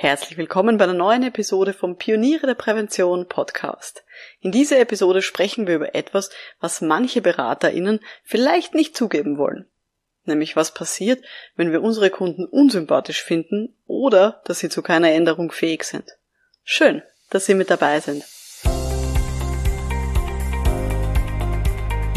[0.00, 4.04] Herzlich willkommen bei einer neuen Episode vom Pioniere der Prävention Podcast.
[4.40, 9.66] In dieser Episode sprechen wir über etwas, was manche BeraterInnen vielleicht nicht zugeben wollen.
[10.24, 11.24] Nämlich was passiert,
[11.56, 16.04] wenn wir unsere Kunden unsympathisch finden oder dass sie zu keiner Änderung fähig sind.
[16.62, 18.22] Schön, dass Sie mit dabei sind.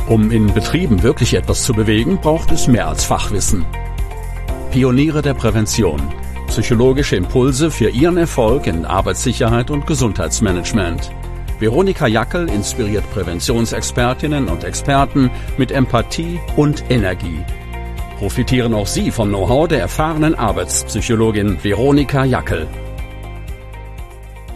[0.08, 3.66] Um in Betrieben wirklich etwas zu bewegen, braucht es mehr als Fachwissen.
[4.70, 6.14] Pioniere der Prävention
[6.52, 11.10] Psychologische Impulse für Ihren Erfolg in Arbeitssicherheit und Gesundheitsmanagement.
[11.60, 17.40] Veronika Jackel inspiriert Präventionsexpertinnen und Experten mit Empathie und Energie.
[18.18, 22.68] Profitieren auch Sie vom Know-how der erfahrenen Arbeitspsychologin Veronika Jackel.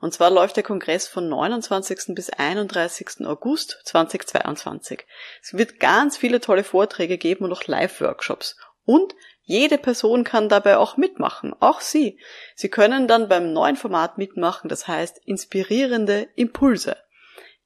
[0.00, 2.14] Und zwar läuft der Kongress von 29.
[2.14, 3.26] bis 31.
[3.26, 5.04] August 2022.
[5.42, 8.56] Es wird ganz viele tolle Vorträge geben und auch Live-Workshops.
[8.86, 12.18] Und jede Person kann dabei auch mitmachen, auch Sie.
[12.54, 16.96] Sie können dann beim neuen Format mitmachen, das heißt inspirierende Impulse.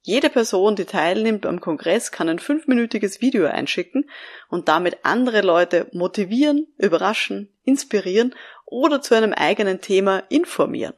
[0.05, 4.09] Jede Person, die teilnimmt am Kongress, kann ein fünfminütiges Video einschicken
[4.49, 10.95] und damit andere Leute motivieren, überraschen, inspirieren oder zu einem eigenen Thema informieren.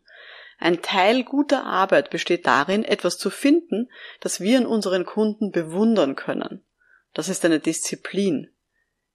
[0.58, 3.92] Ein Teil guter Arbeit besteht darin, etwas zu finden,
[4.22, 6.66] das wir in unseren Kunden bewundern können.
[7.14, 8.50] Das ist eine Disziplin.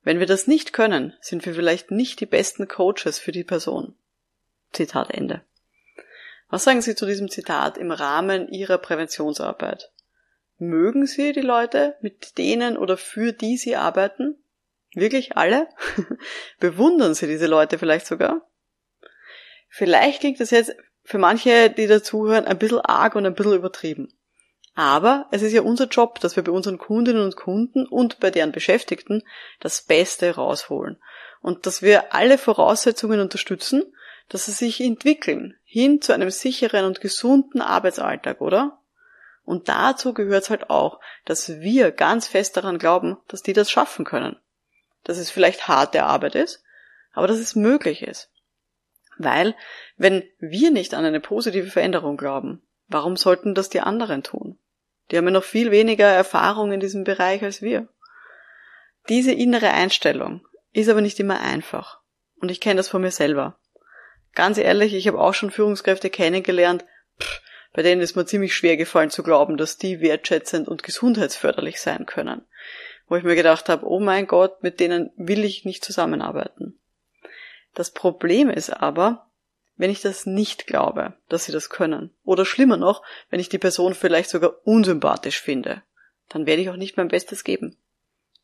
[0.03, 3.97] Wenn wir das nicht können, sind wir vielleicht nicht die besten Coaches für die Person.
[4.75, 5.43] Zitat Ende.
[6.51, 9.91] Was sagen Sie zu diesem Zitat im Rahmen Ihrer Präventionsarbeit?
[10.59, 14.37] Mögen Sie die Leute, mit denen oder für die Sie arbeiten?
[14.93, 15.69] Wirklich alle?
[16.61, 18.49] Bewundern Sie diese Leute vielleicht sogar?
[19.69, 24.17] Vielleicht klingt das jetzt für manche, die dazuhören, ein bisschen arg und ein bisschen übertrieben.
[24.75, 28.31] Aber es ist ja unser Job, dass wir bei unseren Kundinnen und Kunden und bei
[28.31, 29.23] deren Beschäftigten
[29.61, 31.01] das Beste rausholen.
[31.41, 33.85] Und dass wir alle Voraussetzungen unterstützen,
[34.29, 38.81] dass sie sich entwickeln hin zu einem sicheren und gesunden Arbeitsalltag, oder?
[39.45, 43.71] Und dazu gehört es halt auch, dass wir ganz fest daran glauben, dass die das
[43.71, 44.37] schaffen können.
[45.03, 46.63] Dass es vielleicht harte Arbeit ist,
[47.13, 48.31] aber dass es möglich ist.
[49.19, 49.55] Weil,
[49.97, 54.59] wenn wir nicht an eine positive Veränderung glauben, warum sollten das die anderen tun?
[55.11, 57.89] Die haben ja noch viel weniger Erfahrung in diesem Bereich als wir.
[59.09, 62.01] Diese innere Einstellung ist aber nicht immer einfach.
[62.41, 63.59] Und ich kenne das von mir selber.
[64.35, 66.85] Ganz ehrlich, ich habe auch schon Führungskräfte kennengelernt,
[67.21, 67.41] pff,
[67.73, 72.07] bei denen ist mir ziemlich schwer gefallen zu glauben, dass die wertschätzend und gesundheitsförderlich sein
[72.07, 72.43] können.
[73.09, 76.79] Wo ich mir gedacht habe, oh mein Gott, mit denen will ich nicht zusammenarbeiten.
[77.75, 79.27] Das Problem ist aber,
[79.77, 82.15] wenn ich das nicht glaube, dass sie das können.
[82.23, 85.83] Oder schlimmer noch, wenn ich die Person vielleicht sogar unsympathisch finde.
[86.29, 87.77] Dann werde ich auch nicht mein Bestes geben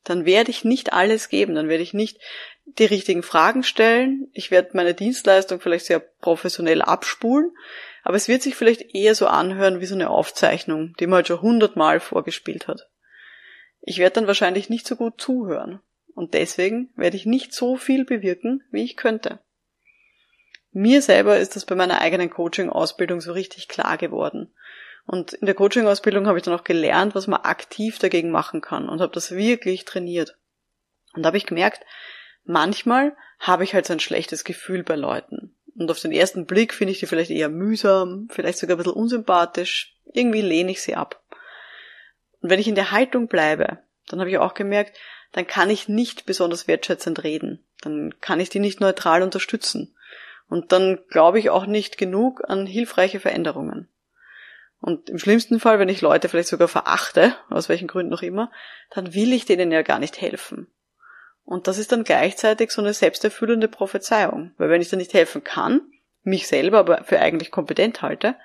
[0.04, 2.18] dann werde ich nicht alles geben, dann werde ich nicht
[2.64, 7.50] die richtigen Fragen stellen, ich werde meine Dienstleistung vielleicht sehr professionell abspulen,
[8.02, 11.28] aber es wird sich vielleicht eher so anhören wie so eine Aufzeichnung, die man halt
[11.28, 12.88] schon hundertmal vorgespielt hat.
[13.82, 15.80] Ich werde dann wahrscheinlich nicht so gut zuhören
[16.14, 19.40] und deswegen werde ich nicht so viel bewirken, wie ich könnte.
[20.72, 24.52] Mir selber ist das bei meiner eigenen Coaching-Ausbildung so richtig klar geworden.
[25.06, 28.88] Und in der Coaching-Ausbildung habe ich dann auch gelernt, was man aktiv dagegen machen kann
[28.88, 30.36] und habe das wirklich trainiert.
[31.14, 31.84] Und da habe ich gemerkt,
[32.44, 35.56] manchmal habe ich halt so ein schlechtes Gefühl bei Leuten.
[35.76, 38.92] Und auf den ersten Blick finde ich die vielleicht eher mühsam, vielleicht sogar ein bisschen
[38.92, 39.96] unsympathisch.
[40.12, 41.22] Irgendwie lehne ich sie ab.
[42.40, 44.98] Und wenn ich in der Haltung bleibe, dann habe ich auch gemerkt,
[45.32, 47.64] dann kann ich nicht besonders wertschätzend reden.
[47.80, 49.96] Dann kann ich die nicht neutral unterstützen.
[50.48, 53.88] Und dann glaube ich auch nicht genug an hilfreiche Veränderungen.
[54.80, 58.50] Und im schlimmsten Fall, wenn ich Leute vielleicht sogar verachte, aus welchen Gründen auch immer,
[58.90, 60.68] dann will ich denen ja gar nicht helfen.
[61.44, 64.52] Und das ist dann gleichzeitig so eine selbsterfüllende Prophezeiung.
[64.56, 65.82] Weil wenn ich dann nicht helfen kann,
[66.22, 68.36] mich selber aber für eigentlich kompetent halte,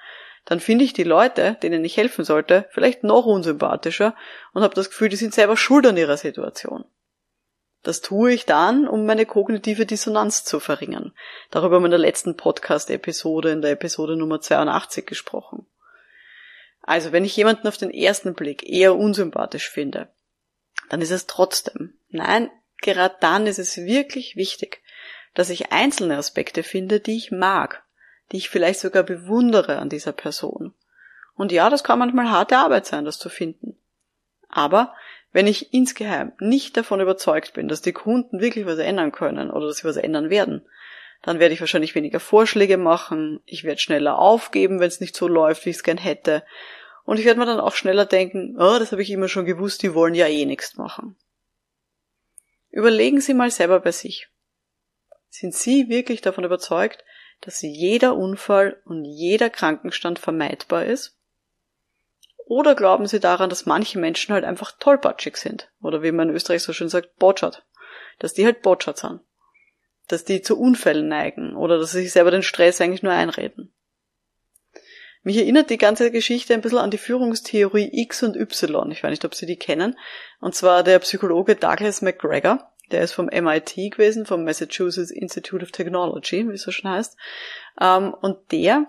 [0.43, 4.15] dann finde ich die Leute, denen ich helfen sollte, vielleicht noch unsympathischer
[4.53, 6.85] und habe das Gefühl, die sind selber schuld an ihrer Situation.
[7.81, 11.13] Das tue ich dann, um meine kognitive Dissonanz zu verringern.
[11.51, 15.67] Darüber haben wir in der letzten Podcast-Episode, in der Episode Nummer 82 gesprochen.
[16.87, 20.07] Also, wenn ich jemanden auf den ersten Blick eher unsympathisch finde,
[20.89, 22.51] dann ist es trotzdem, nein,
[22.81, 24.83] gerade dann ist es wirklich wichtig,
[25.33, 27.83] dass ich einzelne Aspekte finde, die ich mag,
[28.31, 30.75] die ich vielleicht sogar bewundere an dieser Person.
[31.33, 33.77] Und ja, das kann manchmal harte Arbeit sein, das zu finden.
[34.47, 34.93] Aber
[35.31, 39.67] wenn ich insgeheim nicht davon überzeugt bin, dass die Kunden wirklich was ändern können oder
[39.67, 40.65] dass sie was ändern werden,
[41.21, 45.27] dann werde ich wahrscheinlich weniger Vorschläge machen, ich werde schneller aufgeben, wenn es nicht so
[45.27, 46.43] läuft, wie ich es gern hätte.
[47.03, 49.83] Und ich werde mir dann auch schneller denken, oh, das habe ich immer schon gewusst,
[49.83, 51.15] die wollen ja eh nichts machen.
[52.69, 54.27] Überlegen Sie mal selber bei sich.
[55.29, 57.03] Sind Sie wirklich davon überzeugt,
[57.41, 61.15] dass jeder Unfall und jeder Krankenstand vermeidbar ist?
[62.45, 65.71] Oder glauben Sie daran, dass manche Menschen halt einfach tollpatschig sind?
[65.81, 67.65] Oder wie man in Österreich so schön sagt, botschert.
[68.19, 69.21] Dass die halt botschert sind.
[70.07, 71.55] Dass die zu Unfällen neigen.
[71.55, 73.71] Oder dass sie sich selber den Stress eigentlich nur einreden.
[75.23, 78.91] Mich erinnert die ganze Geschichte ein bisschen an die Führungstheorie X und Y.
[78.91, 79.97] Ich weiß nicht, ob Sie die kennen.
[80.39, 82.71] Und zwar der Psychologe Douglas McGregor.
[82.91, 87.17] Der ist vom MIT gewesen, vom Massachusetts Institute of Technology, wie es so schon heißt.
[87.81, 88.85] Ähm, und der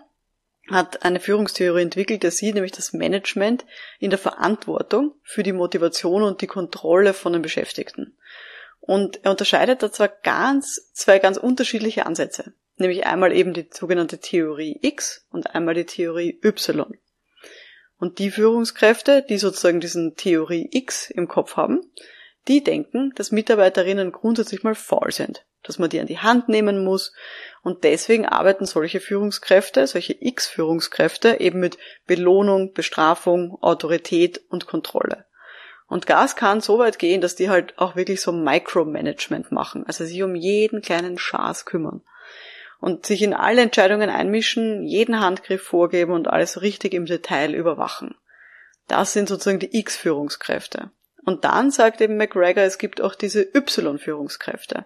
[0.70, 3.64] hat eine Führungstheorie entwickelt, der sieht nämlich das Management
[3.98, 8.18] in der Verantwortung für die Motivation und die Kontrolle von den Beschäftigten.
[8.86, 12.52] Und er unterscheidet da zwar ganz, zwei ganz unterschiedliche Ansätze.
[12.76, 16.96] Nämlich einmal eben die sogenannte Theorie X und einmal die Theorie Y.
[17.98, 21.80] Und die Führungskräfte, die sozusagen diesen Theorie X im Kopf haben,
[22.46, 26.84] die denken, dass Mitarbeiterinnen grundsätzlich mal faul sind dass man die an die Hand nehmen
[26.84, 27.12] muss.
[27.62, 35.24] Und deswegen arbeiten solche Führungskräfte, solche X-Führungskräfte eben mit Belohnung, Bestrafung, Autorität und Kontrolle.
[35.88, 40.04] Und Gas kann so weit gehen, dass die halt auch wirklich so Micromanagement machen, also
[40.04, 42.02] sich um jeden kleinen Schaß kümmern
[42.80, 48.14] und sich in alle Entscheidungen einmischen, jeden Handgriff vorgeben und alles richtig im Detail überwachen.
[48.88, 50.90] Das sind sozusagen die X-Führungskräfte.
[51.24, 54.84] Und dann sagt eben McGregor, es gibt auch diese Y-Führungskräfte.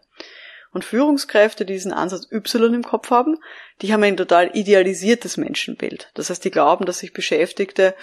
[0.73, 3.39] Und Führungskräfte, die diesen Ansatz Y im Kopf haben,
[3.83, 6.11] die haben ein total idealisiertes Menschenbild.
[6.15, 7.95] Das heißt, die glauben, dass sich Beschäftigte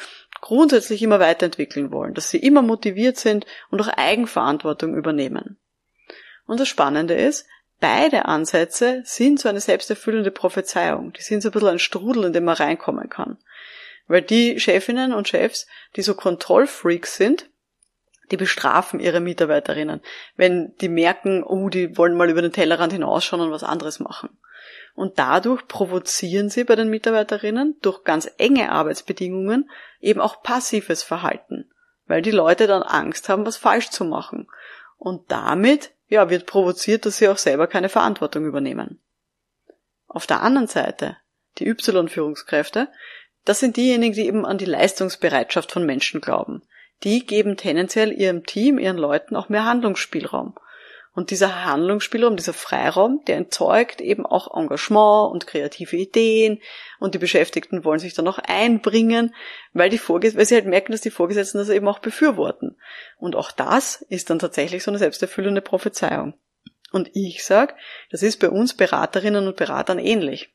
[0.42, 5.58] grundsätzlich immer weiterentwickeln wollen, dass sie immer motiviert sind und auch Eigenverantwortung übernehmen.
[6.46, 7.46] Und das Spannende ist,
[7.80, 11.14] beide Ansätze sind so eine selbsterfüllende Prophezeiung.
[11.14, 13.38] Die sind so ein bisschen ein Strudel, in dem man reinkommen kann.
[14.08, 17.50] Weil die Chefinnen und Chefs, die so Kontrollfreaks sind,
[18.32, 20.02] die bestrafen ihre Mitarbeiterinnen,
[20.36, 24.38] wenn die merken, oh, die wollen mal über den Tellerrand hinausschauen und was anderes machen.
[24.98, 29.70] Und dadurch provozieren sie bei den Mitarbeiterinnen durch ganz enge Arbeitsbedingungen
[30.02, 31.72] eben auch passives Verhalten,
[32.08, 34.50] weil die Leute dann Angst haben, was falsch zu machen.
[34.98, 39.00] Und damit, ja, wird provoziert, dass sie auch selber keine Verantwortung übernehmen.
[40.08, 41.18] Auf der anderen Seite,
[41.60, 42.90] die Y-Führungskräfte,
[43.46, 46.64] das sind diejenigen, die eben an die Leistungsbereitschaft von Menschen glauben
[47.04, 50.56] die geben tendenziell ihrem Team, ihren Leuten auch mehr Handlungsspielraum.
[51.18, 56.62] Und dieser Handlungsspielraum, dieser Freiraum, der entzeugt eben auch Engagement und kreative Ideen
[57.00, 59.34] und die Beschäftigten wollen sich dann auch einbringen,
[59.74, 62.78] weil, die Vorges weil sie halt merken, dass die Vorgesetzten das eben auch befürworten.
[63.18, 66.36] Und auch das ist dann tatsächlich so eine selbsterfüllende Prophezeiung.
[66.92, 67.76] Und ich sag,
[68.12, 70.54] das ist bei uns Beraterinnen und Beratern ähnlich.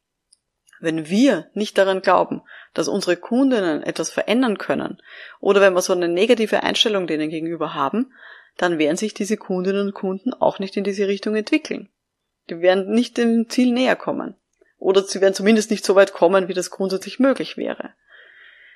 [0.79, 2.41] Wenn wir nicht daran glauben,
[2.73, 5.03] dass unsere Kundinnen etwas verändern können,
[5.41, 8.13] oder wenn wir so eine negative Einstellung denen gegenüber haben,
[8.57, 11.89] dann werden sich diese Kundinnen und Kunden auch nicht in diese Richtung entwickeln.
[12.51, 14.37] Die werden nicht dem Ziel näher kommen.
[14.79, 17.95] Oder sie werden zumindest nicht so weit kommen, wie das grundsätzlich möglich wäre.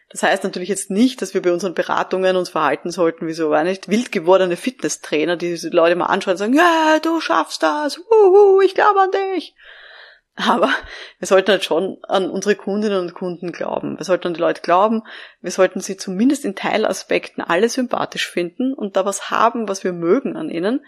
[0.08, 3.50] Das heißt natürlich jetzt nicht, dass wir bei unseren Beratungen uns verhalten sollten wie so,
[3.50, 7.62] war nicht, wild gewordene Fitnesstrainer, die die Leute mal anschauen und sagen, ja, du schaffst
[7.62, 9.56] das, uhu, ich glaube an dich.
[10.36, 10.70] Aber
[11.18, 13.98] wir sollten halt schon an unsere Kundinnen und Kunden glauben.
[13.98, 15.02] Wir sollten an die Leute glauben.
[15.40, 19.92] Wir sollten sie zumindest in Teilaspekten alle sympathisch finden und da was haben, was wir
[19.92, 20.84] mögen an ihnen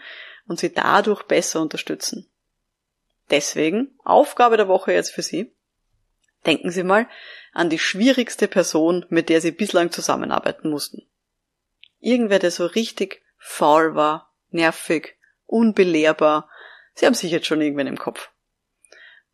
[0.47, 2.29] und sie dadurch besser unterstützen.
[3.31, 5.53] Deswegen Aufgabe der Woche jetzt für Sie.
[6.47, 7.09] Denken Sie mal
[7.53, 11.07] an die schwierigste Person, mit der Sie bislang zusammenarbeiten mussten.
[12.01, 16.49] Irgendwer, der so richtig faul war, nervig, unbelehrbar.
[16.95, 18.31] Sie haben sich jetzt schon irgendwen im Kopf.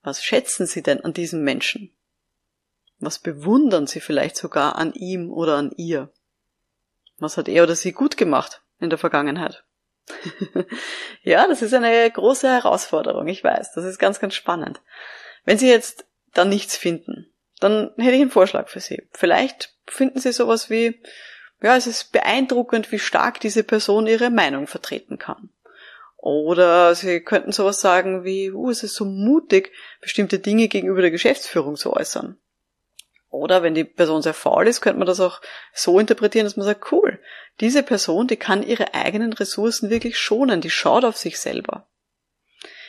[0.05, 1.91] Was schätzen Sie denn an diesem Menschen?
[3.01, 6.11] Was bewundern Sie vielleicht sogar an ihm oder an ihr?
[7.19, 9.65] Was hat er oder sie gut gemacht in der Vergangenheit?
[11.23, 13.73] ja, das ist eine große Herausforderung, ich weiß.
[13.73, 14.83] Das ist ganz, ganz spannend.
[15.45, 19.09] Wenn Sie jetzt da nichts finden, dann hätte ich einen Vorschlag für Sie.
[19.13, 21.01] Vielleicht finden Sie sowas wie,
[21.63, 25.49] ja, es ist beeindruckend, wie stark diese Person ihre Meinung vertreten kann.
[26.25, 31.11] Oder Sie könnten sowas sagen wie, uh, es ist so mutig, bestimmte Dinge gegenüber der
[31.11, 32.39] Geschäftsführung zu äußern.
[33.29, 35.43] Oder wenn die Person sehr faul ist, könnte man das auch
[35.75, 37.21] so interpretieren, dass man sagt, cool,
[37.61, 41.91] diese Person, die kann ihre eigenen Ressourcen wirklich schonen, die schaut auf sich selber.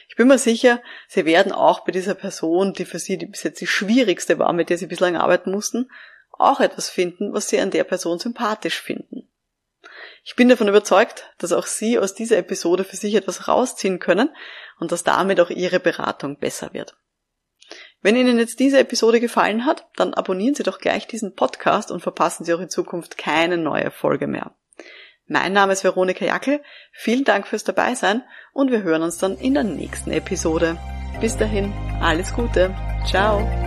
[0.08, 3.60] Ich bin mir sicher, Sie werden auch bei dieser Person, die für Sie bis jetzt
[3.60, 5.92] die schwierigste war, mit der Sie bislang arbeiten mussten,
[6.32, 9.25] auch etwas finden, was Sie an der Person sympathisch finden.
[10.28, 14.30] Ich bin davon überzeugt, dass auch Sie aus dieser Episode für sich etwas rausziehen können
[14.80, 16.98] und dass damit auch Ihre Beratung besser wird.
[18.02, 22.02] Wenn Ihnen jetzt diese Episode gefallen hat, dann abonnieren Sie doch gleich diesen Podcast und
[22.02, 24.56] verpassen Sie auch in Zukunft keine neue Folge mehr.
[25.28, 29.54] Mein Name ist Veronika Jackel, vielen Dank fürs Dabeisein und wir hören uns dann in
[29.54, 30.78] der nächsten Episode.
[31.22, 32.76] Bis dahin, alles Gute,
[33.08, 33.65] ciao!